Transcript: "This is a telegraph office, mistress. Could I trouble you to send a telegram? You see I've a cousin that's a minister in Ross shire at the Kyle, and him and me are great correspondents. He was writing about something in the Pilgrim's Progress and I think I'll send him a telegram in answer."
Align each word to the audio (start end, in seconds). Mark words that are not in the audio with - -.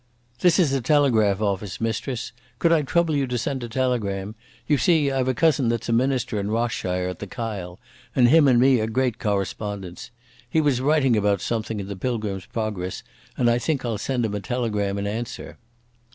"This 0.39 0.57
is 0.57 0.73
a 0.73 0.81
telegraph 0.81 1.41
office, 1.41 1.79
mistress. 1.79 2.31
Could 2.57 2.71
I 2.71 2.81
trouble 2.81 3.15
you 3.15 3.27
to 3.27 3.37
send 3.37 3.61
a 3.63 3.69
telegram? 3.69 4.33
You 4.65 4.79
see 4.79 5.11
I've 5.11 5.27
a 5.27 5.35
cousin 5.35 5.69
that's 5.69 5.89
a 5.89 5.93
minister 5.93 6.39
in 6.39 6.49
Ross 6.49 6.71
shire 6.71 7.07
at 7.07 7.19
the 7.19 7.27
Kyle, 7.27 7.79
and 8.15 8.27
him 8.27 8.47
and 8.47 8.59
me 8.59 8.79
are 8.79 8.87
great 8.87 9.19
correspondents. 9.19 10.09
He 10.49 10.59
was 10.59 10.81
writing 10.81 11.15
about 11.15 11.39
something 11.39 11.79
in 11.79 11.87
the 11.87 11.95
Pilgrim's 11.95 12.47
Progress 12.47 13.03
and 13.37 13.47
I 13.47 13.59
think 13.59 13.85
I'll 13.85 13.99
send 13.99 14.25
him 14.25 14.33
a 14.33 14.39
telegram 14.39 14.97
in 14.97 15.05
answer." 15.05 15.59